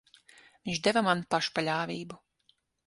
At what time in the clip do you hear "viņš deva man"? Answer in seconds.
0.69-1.23